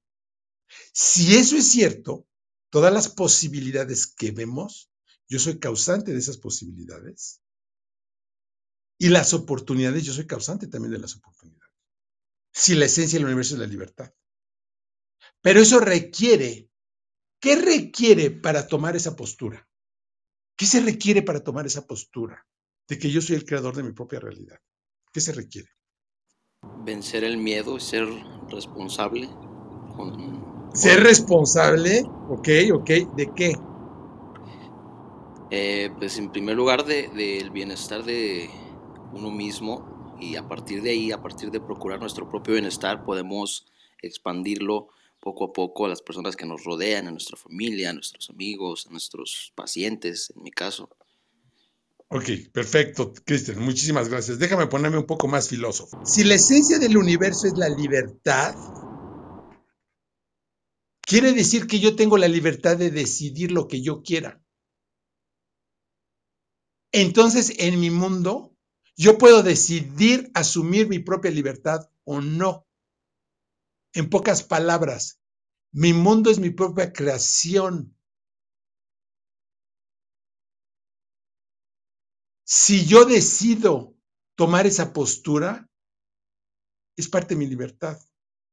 Si 0.91 1.35
eso 1.37 1.55
es 1.55 1.69
cierto, 1.69 2.25
todas 2.71 2.91
las 2.91 3.09
posibilidades 3.09 4.07
que 4.07 4.31
vemos, 4.31 4.89
yo 5.29 5.37
soy 5.37 5.59
causante 5.59 6.11
de 6.11 6.17
esas 6.17 6.37
posibilidades. 6.37 7.43
Y 8.97 9.09
las 9.09 9.35
oportunidades, 9.35 10.03
yo 10.03 10.13
soy 10.13 10.25
causante 10.25 10.65
también 10.65 10.93
de 10.93 10.99
las 10.99 11.15
oportunidades. 11.15 11.71
Si 12.51 12.73
la 12.73 12.85
esencia 12.85 13.19
del 13.19 13.27
universo 13.27 13.53
es 13.53 13.59
la 13.59 13.67
libertad. 13.67 14.11
Pero 15.41 15.59
eso 15.59 15.79
requiere 15.79 16.71
¿Qué 17.45 17.55
requiere 17.55 18.31
para 18.31 18.67
tomar 18.67 18.95
esa 18.95 19.15
postura? 19.15 19.69
¿Qué 20.57 20.65
se 20.65 20.81
requiere 20.81 21.21
para 21.21 21.43
tomar 21.43 21.67
esa 21.67 21.85
postura 21.85 22.43
de 22.87 22.97
que 22.97 23.11
yo 23.11 23.21
soy 23.21 23.35
el 23.35 23.45
creador 23.45 23.75
de 23.75 23.83
mi 23.83 23.91
propia 23.91 24.19
realidad? 24.19 24.59
¿Qué 25.13 25.21
se 25.21 25.31
requiere? 25.31 25.69
Vencer 26.83 27.23
el 27.23 27.37
miedo 27.37 27.77
y 27.77 27.79
ser 27.79 28.07
responsable. 28.49 29.29
Ser 30.73 31.03
responsable, 31.03 32.03
ok, 32.29 32.49
ok, 32.73 32.89
¿de 33.15 33.31
qué? 33.35 33.53
Eh, 35.51 35.89
pues 35.97 36.17
en 36.17 36.31
primer 36.31 36.55
lugar 36.55 36.85
del 36.85 37.49
bienestar 37.51 38.03
de 38.03 38.49
uno 39.13 39.31
mismo 39.31 40.15
y 40.19 40.35
a 40.35 40.47
partir 40.47 40.81
de 40.81 40.89
ahí, 40.91 41.11
a 41.11 41.21
partir 41.21 41.51
de 41.51 41.61
procurar 41.61 41.99
nuestro 41.99 42.29
propio 42.29 42.53
bienestar, 42.53 43.05
podemos 43.05 43.65
expandirlo 44.01 44.89
poco 45.19 45.45
a 45.45 45.53
poco 45.53 45.85
a 45.85 45.89
las 45.89 46.01
personas 46.01 46.35
que 46.35 46.45
nos 46.45 46.63
rodean, 46.63 47.07
a 47.07 47.11
nuestra 47.11 47.37
familia, 47.37 47.89
a 47.89 47.93
nuestros 47.93 48.29
amigos, 48.29 48.85
a 48.87 48.91
nuestros 48.91 49.53
pacientes, 49.55 50.33
en 50.35 50.43
mi 50.43 50.51
caso. 50.51 50.89
Ok, 52.09 52.29
perfecto, 52.53 53.13
Cristian, 53.25 53.59
muchísimas 53.59 54.09
gracias. 54.09 54.37
Déjame 54.37 54.67
ponerme 54.67 54.97
un 54.97 55.05
poco 55.05 55.27
más 55.27 55.49
filósofo. 55.49 55.99
Si 56.05 56.23
la 56.23 56.35
esencia 56.35 56.77
del 56.77 56.97
universo 56.97 57.47
es 57.47 57.57
la 57.57 57.67
libertad, 57.67 58.55
quiere 61.01 61.33
decir 61.33 61.65
que 61.67 61.79
yo 61.79 61.95
tengo 61.95 62.17
la 62.17 62.27
libertad 62.27 62.77
de 62.77 62.91
decidir 62.91 63.51
lo 63.51 63.67
que 63.67 63.81
yo 63.81 64.03
quiera. 64.03 64.41
Entonces, 66.91 67.53
en 67.57 67.79
mi 67.79 67.89
mundo, 67.89 68.55
yo 68.95 69.17
puedo 69.17 69.43
decidir 69.43 70.31
asumir 70.33 70.87
mi 70.87 70.99
propia 70.99 71.31
libertad 71.31 71.89
o 72.05 72.21
no. 72.21 72.67
En 73.93 74.09
pocas 74.09 74.43
palabras, 74.43 75.19
mi 75.71 75.93
mundo 75.93 76.29
es 76.29 76.39
mi 76.39 76.51
propia 76.51 76.93
creación. 76.93 77.94
Si 82.45 82.85
yo 82.85 83.05
decido 83.05 83.95
tomar 84.35 84.67
esa 84.67 84.93
postura, 84.93 85.67
es 86.95 87.09
parte 87.09 87.33
de 87.33 87.39
mi 87.39 87.47
libertad. 87.47 87.99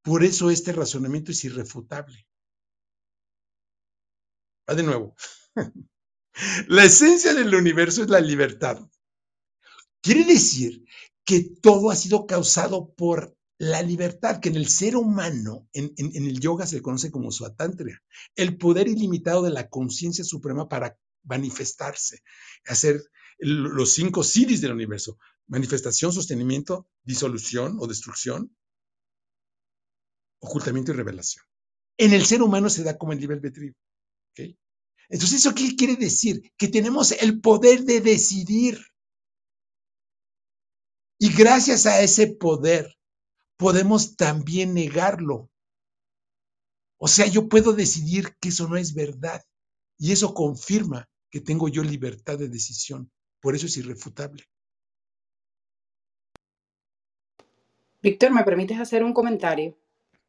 Por 0.02 0.24
eso 0.24 0.50
este 0.50 0.72
razonamiento 0.72 1.30
es 1.30 1.44
irrefutable. 1.44 2.26
Va 4.68 4.74
de 4.74 4.82
nuevo. 4.82 5.14
La 6.68 6.84
esencia 6.84 7.34
del 7.34 7.54
universo 7.54 8.02
es 8.02 8.08
la 8.08 8.20
libertad. 8.20 8.80
Quiere 10.00 10.24
decir 10.24 10.82
que 11.24 11.40
todo 11.40 11.90
ha 11.90 11.96
sido 11.96 12.26
causado 12.26 12.94
por 12.94 13.36
la 13.58 13.82
libertad, 13.82 14.40
que 14.40 14.48
en 14.48 14.56
el 14.56 14.66
ser 14.68 14.96
humano, 14.96 15.68
en, 15.72 15.92
el 15.98 16.40
yoga 16.40 16.66
se 16.66 16.76
le 16.76 16.82
conoce 16.82 17.10
como 17.10 17.30
suatantria, 17.30 18.02
el 18.34 18.56
poder 18.56 18.88
ilimitado 18.88 19.42
de 19.42 19.50
la 19.50 19.68
conciencia 19.68 20.24
suprema 20.24 20.68
para 20.68 20.98
manifestarse, 21.22 22.22
hacer 22.66 23.04
los 23.42 23.94
cinco 23.94 24.22
siddhis 24.22 24.60
del 24.60 24.72
universo, 24.72 25.18
manifestación, 25.48 26.12
sostenimiento, 26.12 26.88
disolución 27.02 27.76
o 27.80 27.86
destrucción, 27.86 28.56
ocultamiento 30.40 30.92
y 30.92 30.94
revelación. 30.94 31.44
En 31.98 32.12
el 32.12 32.24
ser 32.24 32.42
humano 32.42 32.70
se 32.70 32.84
da 32.84 32.96
como 32.96 33.12
el 33.12 33.20
libre 33.20 33.36
albedrío. 33.36 33.74
¿ok? 34.30 34.56
Entonces, 35.08 35.40
¿eso 35.40 35.54
qué 35.54 35.74
quiere 35.76 35.96
decir? 35.96 36.52
Que 36.56 36.68
tenemos 36.68 37.12
el 37.12 37.40
poder 37.40 37.84
de 37.84 38.00
decidir. 38.00 38.80
Y 41.18 41.32
gracias 41.34 41.86
a 41.86 42.00
ese 42.00 42.28
poder 42.28 42.96
podemos 43.56 44.16
también 44.16 44.74
negarlo. 44.74 45.50
O 46.98 47.08
sea, 47.08 47.26
yo 47.26 47.48
puedo 47.48 47.72
decidir 47.72 48.36
que 48.40 48.48
eso 48.50 48.68
no 48.68 48.76
es 48.76 48.94
verdad. 48.94 49.42
Y 49.98 50.12
eso 50.12 50.34
confirma 50.34 51.08
que 51.30 51.40
tengo 51.40 51.68
yo 51.68 51.82
libertad 51.82 52.38
de 52.38 52.48
decisión. 52.48 53.10
Por 53.42 53.56
eso 53.56 53.66
es 53.66 53.76
irrefutable. 53.76 54.44
Víctor, 58.00 58.30
¿me 58.30 58.44
permites 58.44 58.78
hacer 58.78 59.02
un 59.02 59.12
comentario? 59.12 59.76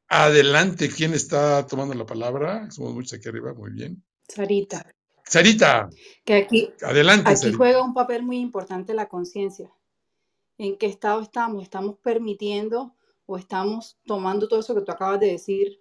Adelante, 0.07 0.89
¿quién 0.89 1.13
está 1.13 1.65
tomando 1.65 1.93
la 1.93 2.05
palabra? 2.05 2.69
Somos 2.71 2.93
muchos 2.93 3.13
aquí 3.13 3.29
arriba, 3.29 3.53
muy 3.53 3.71
bien. 3.71 4.03
Sarita, 4.27 4.85
Sarita, 5.25 5.89
que 6.25 6.33
aquí, 6.33 6.73
adelante, 6.81 7.29
aquí 7.29 7.37
Sarita. 7.37 7.57
juega 7.57 7.83
un 7.83 7.93
papel 7.93 8.23
muy 8.23 8.39
importante 8.39 8.93
la 8.93 9.07
conciencia. 9.07 9.71
¿En 10.57 10.77
qué 10.77 10.87
estado 10.87 11.21
estamos? 11.21 11.63
¿Estamos 11.63 11.97
permitiendo 11.99 12.95
o 13.25 13.37
estamos 13.37 13.97
tomando 14.05 14.47
todo 14.47 14.59
eso 14.59 14.75
que 14.75 14.81
tú 14.81 14.91
acabas 14.91 15.19
de 15.19 15.27
decir, 15.27 15.79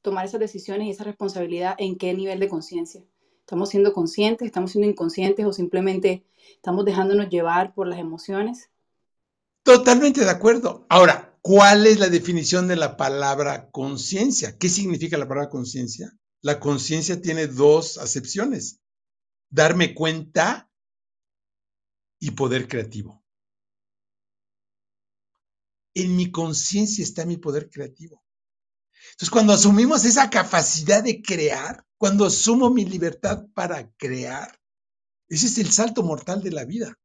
tomar 0.00 0.24
esas 0.24 0.40
decisiones 0.40 0.86
y 0.86 0.90
esa 0.90 1.04
responsabilidad? 1.04 1.74
¿En 1.78 1.96
qué 1.96 2.14
nivel 2.14 2.40
de 2.40 2.48
conciencia? 2.48 3.02
¿Estamos 3.52 3.68
siendo 3.68 3.92
conscientes? 3.92 4.46
¿Estamos 4.46 4.70
siendo 4.70 4.88
inconscientes 4.88 5.44
o 5.44 5.52
simplemente 5.52 6.24
estamos 6.54 6.86
dejándonos 6.86 7.28
llevar 7.28 7.74
por 7.74 7.86
las 7.86 7.98
emociones? 7.98 8.70
Totalmente 9.62 10.22
de 10.22 10.30
acuerdo. 10.30 10.86
Ahora, 10.88 11.38
¿cuál 11.42 11.86
es 11.86 12.00
la 12.00 12.08
definición 12.08 12.66
de 12.66 12.76
la 12.76 12.96
palabra 12.96 13.70
conciencia? 13.70 14.56
¿Qué 14.56 14.70
significa 14.70 15.18
la 15.18 15.28
palabra 15.28 15.50
conciencia? 15.50 16.16
La 16.40 16.60
conciencia 16.60 17.20
tiene 17.20 17.46
dos 17.46 17.98
acepciones. 17.98 18.80
Darme 19.50 19.92
cuenta 19.92 20.70
y 22.20 22.30
poder 22.30 22.68
creativo. 22.68 23.22
En 25.92 26.16
mi 26.16 26.30
conciencia 26.30 27.04
está 27.04 27.26
mi 27.26 27.36
poder 27.36 27.68
creativo. 27.68 28.24
Entonces, 29.12 29.30
cuando 29.30 29.52
asumimos 29.52 30.04
esa 30.04 30.30
capacidad 30.30 31.02
de 31.02 31.22
crear, 31.22 31.86
cuando 31.98 32.26
asumo 32.26 32.70
mi 32.70 32.84
libertad 32.84 33.46
para 33.54 33.90
crear, 33.92 34.58
ese 35.28 35.46
es 35.46 35.58
el 35.58 35.70
salto 35.70 36.02
mortal 36.02 36.42
de 36.42 36.50
la 36.50 36.64
vida. 36.64 36.98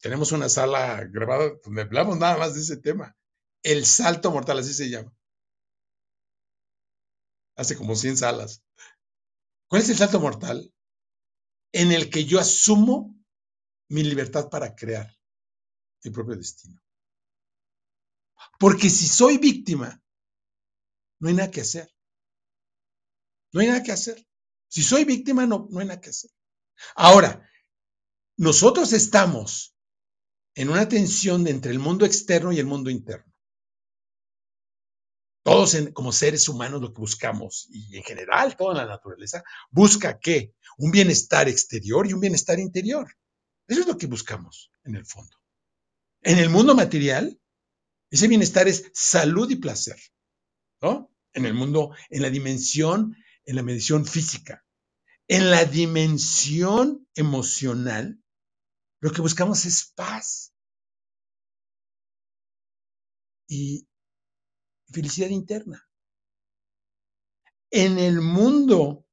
Tenemos 0.00 0.32
una 0.32 0.48
sala 0.48 1.04
grabada 1.04 1.52
donde 1.64 1.82
hablamos 1.82 2.18
nada 2.18 2.36
más 2.36 2.54
de 2.54 2.60
ese 2.60 2.76
tema. 2.76 3.16
El 3.62 3.84
salto 3.86 4.30
mortal, 4.30 4.58
así 4.58 4.74
se 4.74 4.88
llama. 4.88 5.12
Hace 7.56 7.76
como 7.76 7.96
100 7.96 8.18
salas. 8.18 8.62
¿Cuál 9.68 9.82
es 9.82 9.88
el 9.88 9.96
salto 9.96 10.20
mortal? 10.20 10.72
En 11.72 11.92
el 11.92 12.10
que 12.10 12.24
yo 12.24 12.38
asumo 12.38 13.16
mi 13.88 14.02
libertad 14.02 14.48
para 14.48 14.74
crear 14.74 15.12
mi 16.04 16.10
propio 16.10 16.36
destino. 16.36 16.80
Porque 18.58 18.88
si 18.90 19.06
soy 19.06 19.38
víctima, 19.38 20.00
no 21.20 21.28
hay 21.28 21.34
nada 21.34 21.50
que 21.50 21.60
hacer. 21.62 21.90
No 23.52 23.60
hay 23.60 23.68
nada 23.68 23.82
que 23.82 23.92
hacer. 23.92 24.26
Si 24.68 24.82
soy 24.82 25.04
víctima, 25.04 25.46
no, 25.46 25.68
no 25.70 25.80
hay 25.80 25.86
nada 25.86 26.00
que 26.00 26.10
hacer. 26.10 26.30
Ahora, 26.94 27.48
nosotros 28.36 28.92
estamos 28.92 29.74
en 30.54 30.70
una 30.70 30.88
tensión 30.88 31.46
entre 31.46 31.72
el 31.72 31.78
mundo 31.78 32.04
externo 32.04 32.52
y 32.52 32.58
el 32.58 32.66
mundo 32.66 32.90
interno. 32.90 33.32
Todos 35.44 35.74
en- 35.74 35.92
como 35.92 36.12
seres 36.12 36.48
humanos 36.48 36.82
lo 36.82 36.92
que 36.92 37.00
buscamos, 37.00 37.68
y 37.70 37.96
en 37.96 38.02
general 38.02 38.56
toda 38.56 38.74
la 38.74 38.86
naturaleza, 38.86 39.42
busca 39.70 40.18
qué? 40.18 40.54
Un 40.76 40.90
bienestar 40.90 41.48
exterior 41.48 42.06
y 42.06 42.12
un 42.12 42.20
bienestar 42.20 42.58
interior. 42.58 43.08
Eso 43.66 43.80
es 43.80 43.86
lo 43.86 43.96
que 43.96 44.06
buscamos 44.06 44.70
en 44.84 44.94
el 44.96 45.06
fondo. 45.06 45.36
En 46.22 46.38
el 46.38 46.50
mundo 46.50 46.74
material, 46.74 47.40
ese 48.10 48.28
bienestar 48.28 48.68
es 48.68 48.90
salud 48.92 49.50
y 49.50 49.56
placer, 49.56 49.98
En 50.80 51.44
el 51.44 51.54
mundo, 51.54 51.94
en 52.10 52.22
la 52.22 52.30
dimensión, 52.30 53.16
en 53.44 53.56
la 53.56 53.62
medición 53.62 54.04
física. 54.04 54.64
En 55.26 55.50
la 55.50 55.64
dimensión 55.64 57.06
emocional, 57.14 58.22
lo 59.00 59.10
que 59.12 59.20
buscamos 59.20 59.66
es 59.66 59.92
paz 59.94 60.54
y 63.46 63.86
felicidad 64.90 65.28
interna. 65.28 65.86
En 67.70 67.98
el 67.98 68.20
mundo 68.20 69.06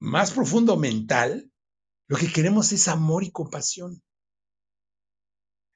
más 0.00 0.32
profundo 0.32 0.76
mental, 0.76 1.52
lo 2.08 2.16
que 2.16 2.32
queremos 2.32 2.72
es 2.72 2.88
amor 2.88 3.24
y 3.24 3.30
compasión. 3.30 4.02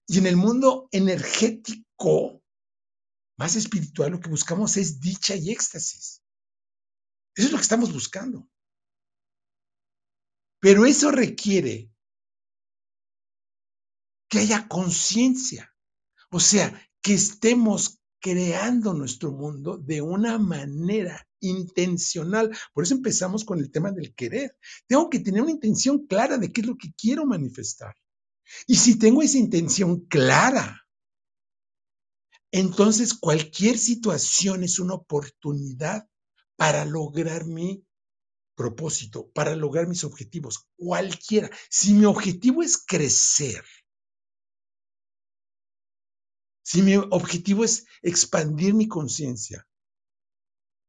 Y 0.06 0.18
en 0.18 0.26
el 0.26 0.36
mundo 0.36 0.88
energético 0.92 2.41
más 3.42 3.56
espiritual, 3.56 4.12
lo 4.12 4.20
que 4.20 4.30
buscamos 4.30 4.76
es 4.76 5.00
dicha 5.00 5.34
y 5.34 5.50
éxtasis. 5.50 6.22
Eso 7.34 7.46
es 7.46 7.50
lo 7.50 7.58
que 7.58 7.62
estamos 7.62 7.92
buscando. 7.92 8.48
Pero 10.60 10.86
eso 10.86 11.10
requiere 11.10 11.90
que 14.28 14.38
haya 14.38 14.68
conciencia. 14.68 15.74
O 16.30 16.38
sea, 16.38 16.88
que 17.02 17.14
estemos 17.14 18.00
creando 18.20 18.94
nuestro 18.94 19.32
mundo 19.32 19.76
de 19.76 20.00
una 20.00 20.38
manera 20.38 21.26
intencional. 21.40 22.56
Por 22.72 22.84
eso 22.84 22.94
empezamos 22.94 23.44
con 23.44 23.58
el 23.58 23.72
tema 23.72 23.90
del 23.90 24.14
querer. 24.14 24.56
Tengo 24.86 25.10
que 25.10 25.18
tener 25.18 25.42
una 25.42 25.50
intención 25.50 26.06
clara 26.06 26.38
de 26.38 26.52
qué 26.52 26.60
es 26.60 26.68
lo 26.68 26.78
que 26.78 26.94
quiero 26.96 27.26
manifestar. 27.26 27.96
Y 28.68 28.76
si 28.76 29.00
tengo 29.00 29.20
esa 29.20 29.38
intención 29.38 30.06
clara, 30.06 30.81
entonces 32.52 33.14
cualquier 33.14 33.78
situación 33.78 34.62
es 34.62 34.78
una 34.78 34.94
oportunidad 34.94 36.06
para 36.56 36.84
lograr 36.84 37.46
mi 37.46 37.84
propósito, 38.54 39.30
para 39.32 39.56
lograr 39.56 39.88
mis 39.88 40.04
objetivos, 40.04 40.68
cualquiera. 40.76 41.50
Si 41.70 41.94
mi 41.94 42.04
objetivo 42.04 42.62
es 42.62 42.76
crecer, 42.76 43.64
si 46.62 46.82
mi 46.82 46.96
objetivo 46.96 47.64
es 47.64 47.86
expandir 48.02 48.74
mi 48.74 48.86
conciencia, 48.86 49.66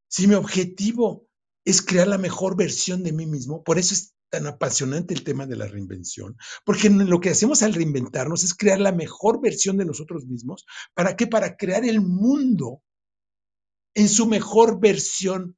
si 0.07 0.27
mi 0.27 0.35
objetivo 0.35 1.27
es 1.65 1.81
crear 1.81 2.07
la 2.07 2.17
mejor 2.17 2.57
versión 2.57 3.03
de 3.03 3.13
mí 3.13 3.25
mismo, 3.25 3.63
por 3.63 3.79
eso 3.79 3.93
es 3.93 4.12
tan 4.33 4.47
apasionante 4.47 5.13
el 5.13 5.23
tema 5.23 5.45
de 5.45 5.55
la 5.55 5.67
reinvención, 5.67 6.35
porque 6.65 6.89
lo 6.89 7.19
que 7.19 7.29
hacemos 7.29 7.61
al 7.61 7.75
reinventarnos 7.75 8.43
es 8.43 8.55
crear 8.55 8.79
la 8.79 8.91
mejor 8.91 9.39
versión 9.39 9.77
de 9.77 9.85
nosotros 9.85 10.25
mismos. 10.25 10.65
¿Para 10.95 11.15
qué? 11.15 11.27
Para 11.27 11.55
crear 11.55 11.85
el 11.85 12.01
mundo 12.01 12.81
en 13.93 14.09
su 14.09 14.25
mejor 14.25 14.79
versión, 14.79 15.55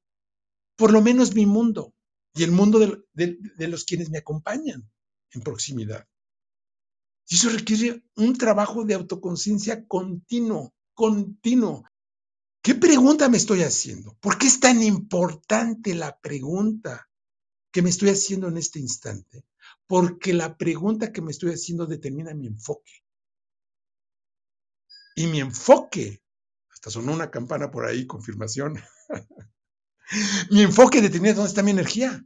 por 0.75 0.91
lo 0.91 1.01
menos 1.01 1.33
mi 1.35 1.45
mundo, 1.45 1.93
y 2.33 2.43
el 2.43 2.51
mundo 2.51 2.79
de, 3.13 3.39
de- 3.57 3.67
los 3.69 3.85
quienes 3.85 4.09
me 4.09 4.17
acompañan 4.17 4.91
en 5.31 5.41
proximidad. 5.41 6.05
Y 7.29 7.35
eso 7.35 7.47
requiere 7.47 8.03
un 8.17 8.37
trabajo 8.37 8.83
de 8.83 8.95
autoconciencia 8.95 9.87
continuo, 9.87 10.73
continuo. 10.93 11.85
¿Qué 12.61 12.75
pregunta 12.75 13.29
me 13.29 13.37
estoy 13.37 13.61
haciendo? 13.63 14.17
¿Por 14.19 14.37
qué 14.37 14.47
es 14.47 14.59
tan 14.59 14.83
importante 14.83 15.95
la 15.95 16.19
pregunta 16.19 17.07
que 17.75 17.81
me 17.81 17.89
estoy 17.89 18.07
haciendo 18.07 18.47
en 18.47 18.55
este 18.55 18.79
instante? 18.79 19.43
Porque 19.85 20.33
la 20.33 20.57
pregunta 20.57 21.11
que 21.11 21.21
me 21.21 21.31
estoy 21.31 21.51
haciendo 21.51 21.85
determina 21.85 22.33
mi 22.33 22.47
enfoque. 22.47 23.03
Y 25.13 25.27
mi 25.27 25.41
enfoque, 25.41 26.23
hasta 26.69 26.89
sonó 26.89 27.11
una 27.11 27.29
campana 27.29 27.69
por 27.69 27.85
ahí, 27.85 28.07
confirmación. 28.07 28.81
mi 30.51 30.61
enfoque 30.61 31.01
determina 31.01 31.33
dónde 31.33 31.49
está 31.49 31.63
mi 31.63 31.71
energía. 31.71 32.25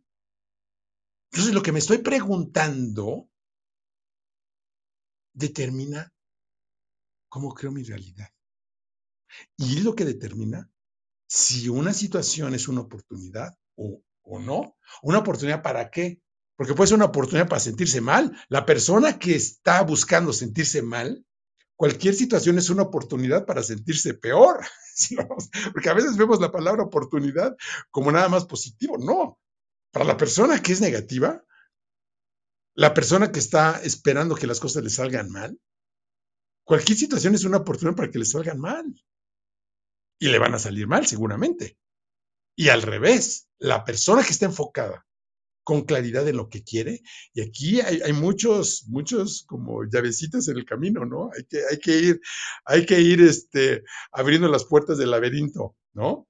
Entonces, 1.32 1.56
lo 1.56 1.64
que 1.64 1.72
me 1.72 1.80
estoy 1.80 1.98
preguntando 1.98 3.28
determina 5.34 6.14
cómo 7.28 7.56
creo 7.56 7.72
mi 7.72 7.82
realidad. 7.82 8.30
Y 9.58 9.80
lo 9.80 9.96
que 9.96 10.06
determina 10.06 10.70
si 11.28 11.70
una 11.70 11.92
situación 11.92 12.54
es 12.54 12.68
una 12.68 12.82
oportunidad 12.82 13.58
o, 13.78 14.04
o 14.30 14.40
no. 14.40 14.78
¿Una 15.02 15.20
oportunidad 15.20 15.62
para 15.62 15.90
qué? 15.90 16.22
Porque 16.56 16.74
puede 16.74 16.88
ser 16.88 16.98
una 16.98 17.06
oportunidad 17.06 17.48
para 17.48 17.60
sentirse 17.60 18.02
mal. 18.02 18.38
La 18.50 18.66
persona 18.66 19.18
que 19.18 19.36
está 19.36 19.82
buscando 19.82 20.34
sentirse 20.34 20.82
mal, 20.82 21.26
cualquier 21.76 22.14
situación 22.14 22.58
es 22.58 22.70
una 22.70 22.84
oportunidad 22.84 23.46
para 23.46 23.64
sentirse 23.64 24.14
peor. 24.14 24.60
Porque 25.74 25.90
a 25.90 25.94
veces 25.94 26.18
vemos 26.18 26.42
la 26.42 26.52
palabra 26.52 26.84
oportunidad 26.84 27.56
como 27.90 28.12
nada 28.12 28.30
más 28.30 28.46
positivo. 28.46 28.98
No. 28.98 29.40
Para 29.92 30.06
la 30.06 30.18
persona 30.18 30.62
que 30.62 30.74
es 30.74 30.82
negativa, 30.82 31.44
la 32.76 32.94
persona 32.94 33.32
que 33.32 33.40
está 33.40 33.82
esperando 33.82 34.36
que 34.36 34.48
las 34.48 34.60
cosas 34.60 34.84
le 34.84 34.90
salgan 34.90 35.32
mal, 35.32 35.60
cualquier 36.64 36.98
situación 36.98 37.36
es 37.36 37.44
una 37.46 37.58
oportunidad 37.58 37.96
para 37.96 38.12
que 38.12 38.20
le 38.20 38.26
salgan 38.26 38.60
mal. 38.60 38.86
Y 40.20 40.28
le 40.28 40.40
van 40.40 40.54
a 40.54 40.60
salir 40.60 40.88
mal 40.88 41.08
seguramente. 41.08 41.78
Y 42.56 42.70
al 42.70 42.82
revés, 42.82 43.48
la 43.58 43.84
persona 43.86 44.24
que 44.24 44.32
está 44.32 44.46
enfocada 44.46 45.06
con 45.64 45.84
claridad 45.84 46.28
en 46.28 46.38
lo 46.38 46.50
que 46.50 46.64
quiere, 46.64 47.04
y 47.34 47.42
aquí 47.42 47.80
hay, 47.82 48.02
hay 48.02 48.14
muchos, 48.14 48.86
muchos 48.88 49.44
como 49.44 49.84
llavecitas 49.84 50.48
en 50.48 50.58
el 50.58 50.66
camino, 50.66 51.06
¿no? 51.06 51.30
Hay 51.36 51.44
que, 51.46 51.62
hay 51.70 51.78
que 51.78 51.98
ir, 51.98 52.22
hay 52.66 52.86
que 52.86 53.00
ir 53.00 53.22
este, 53.22 53.84
abriendo 54.12 54.48
las 54.48 54.66
puertas 54.66 54.98
del 54.98 55.12
laberinto, 55.12 55.76
¿no? 55.94 56.28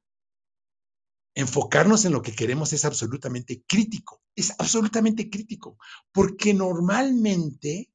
Enfocarnos 1.35 2.03
en 2.03 2.11
lo 2.11 2.21
que 2.21 2.35
queremos 2.35 2.73
es 2.73 2.83
absolutamente 2.83 3.63
crítico, 3.65 4.21
es 4.35 4.53
absolutamente 4.59 5.29
crítico, 5.29 5.77
porque 6.11 6.53
normalmente 6.53 7.89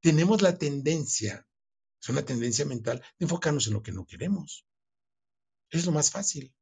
tenemos 0.00 0.42
la 0.42 0.58
tendencia, 0.58 1.46
es 2.00 2.08
una 2.08 2.24
tendencia 2.24 2.64
mental, 2.64 3.00
de 3.18 3.24
enfocarnos 3.24 3.66
en 3.68 3.74
lo 3.74 3.82
que 3.82 3.92
no 3.92 4.04
queremos. 4.04 4.66
Es 5.70 5.86
lo 5.86 5.92
más 5.92 6.10
fácil. 6.10 6.52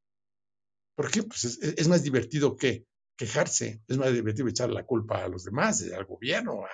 ¿Por 0.97 1.11
qué? 1.11 1.23
Pues 1.25 1.45
es, 1.45 1.89
más 1.89 2.03
divertido 2.03 2.57
que 2.57 2.87
quejarse, 3.17 3.83
es 3.89 3.97
más 3.99 4.13
divertido 4.13 4.49
echar 4.49 4.71
la 4.71 4.85
culpa 4.85 5.25
a 5.25 5.29
los 5.29 5.45
demás, 5.45 5.81
eh, 5.83 5.95
al 5.95 6.05
gobierno, 6.05 6.65
a- 6.65 6.71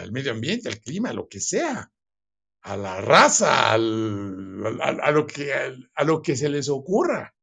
al 0.00 0.12
medio 0.12 0.32
ambiente, 0.32 0.68
al 0.68 0.80
clima, 0.80 1.12
lo 1.12 1.28
que 1.28 1.40
sea, 1.40 1.90
a 2.62 2.76
la 2.76 3.00
raza, 3.00 3.72
al- 3.72 4.80
a, 4.82 5.10
lo 5.12 5.26
que, 5.26 5.52
a 5.94 6.04
lo 6.04 6.22
que 6.22 6.36
se 6.36 6.48
les 6.48 6.68
ocurra. 6.68 7.34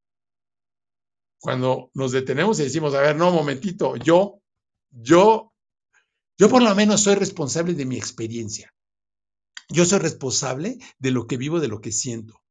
Cuando 1.40 1.92
nos 1.94 2.12
detenemos 2.12 2.60
y 2.60 2.64
decimos, 2.64 2.94
a 2.94 3.02
ver, 3.02 3.16
no, 3.16 3.32
momentito, 3.32 3.96
yo, 3.96 4.42
yo, 4.92 5.54
yo 6.40 6.50
por 6.50 6.64
lo 6.64 6.76
menos 6.76 7.02
soy 7.04 7.16
responsable 7.16 7.74
de 7.76 7.86
mi 7.86 7.98
experiencia. 7.98 8.74
Yo 9.70 9.86
soy 9.86 10.00
responsable 10.00 10.80
de 11.00 11.12
lo 11.12 11.28
que 11.28 11.38
vivo, 11.38 11.60
de 11.60 11.68
lo 11.68 11.82
que 11.82 11.92
siento. 11.92 12.42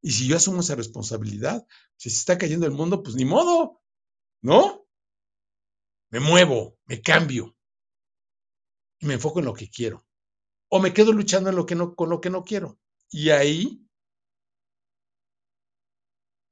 Y 0.00 0.12
si 0.12 0.28
yo 0.28 0.36
asumo 0.36 0.60
esa 0.60 0.74
responsabilidad, 0.74 1.66
si 1.96 2.10
se 2.10 2.18
está 2.18 2.38
cayendo 2.38 2.66
el 2.66 2.72
mundo, 2.72 3.02
pues 3.02 3.16
ni 3.16 3.24
modo, 3.24 3.82
¿no? 4.42 4.86
Me 6.10 6.20
muevo, 6.20 6.78
me 6.86 7.02
cambio 7.02 7.56
y 9.00 9.06
me 9.06 9.14
enfoco 9.14 9.40
en 9.40 9.46
lo 9.46 9.54
que 9.54 9.68
quiero. 9.68 10.06
O 10.68 10.80
me 10.80 10.92
quedo 10.92 11.12
luchando 11.12 11.50
en 11.50 11.56
lo 11.56 11.66
que 11.66 11.74
no, 11.74 11.94
con 11.94 12.10
lo 12.10 12.20
que 12.20 12.30
no 12.30 12.44
quiero. 12.44 12.78
Y 13.10 13.30
ahí 13.30 13.84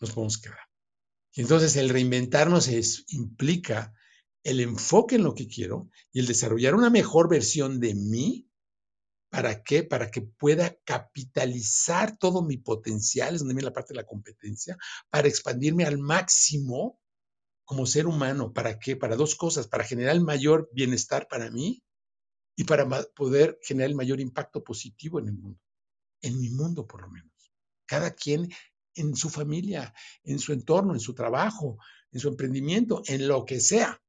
nos 0.01 0.11
podemos 0.11 0.39
quedar. 0.39 0.59
Y 1.33 1.43
entonces 1.43 1.77
el 1.77 1.91
reinventarnos 1.91 2.69
implica 3.09 3.95
el 4.43 4.61
enfoque 4.61 5.17
en 5.17 5.25
lo 5.25 5.35
que 5.35 5.49
quiero 5.49 5.91
y 6.13 6.21
el 6.21 6.27
desarrollar 6.27 6.75
una 6.75 6.89
mejor 6.89 7.29
versión 7.29 7.81
de 7.81 7.95
mí. 7.95 8.46
¿Para 9.31 9.63
qué? 9.63 9.83
Para 9.83 10.11
que 10.11 10.23
pueda 10.23 10.77
capitalizar 10.85 12.17
todo 12.17 12.43
mi 12.43 12.57
potencial, 12.59 13.35
es 13.35 13.41
donde 13.45 13.61
la 13.63 13.73
parte 13.73 13.93
de 13.93 14.01
la 14.01 14.07
competencia, 14.07 14.77
para 15.11 15.29
expandirme 15.29 15.85
al 15.85 15.99
máximo 15.99 17.01
como 17.65 17.85
ser 17.87 18.07
humano. 18.07 18.53
¿Para 18.53 18.79
qué? 18.79 18.97
Para 18.97 19.17
dos 19.17 19.35
cosas, 19.35 19.67
para 19.67 19.85
generar 19.85 20.15
el 20.15 20.23
mayor 20.23 20.71
bienestar 20.73 21.27
para 21.29 21.51
mí 21.51 21.83
y 22.57 22.65
para 22.65 22.89
poder 23.15 23.59
generar 23.63 23.91
el 23.91 23.97
mayor 23.97 24.21
impacto 24.21 24.65
positivo 24.65 25.19
en 25.19 25.29
el 25.29 25.35
mundo, 25.35 25.61
en 26.23 26.41
mi 26.41 26.49
mundo 26.51 26.87
por 26.87 27.03
lo 27.03 27.11
menos. 27.11 27.33
Cada 27.85 28.15
quien 28.15 28.49
en 28.95 29.15
su 29.15 29.29
familia, 29.29 29.93
en 30.25 30.39
su 30.39 30.53
entorno, 30.53 30.95
en 30.95 31.01
su 31.01 31.15
trabajo, 31.15 31.79
en 32.13 32.21
su 32.21 32.29
emprendimiento, 32.29 33.03
en 33.07 33.29
lo 33.29 33.45
que 33.45 33.61
sea. 33.61 34.01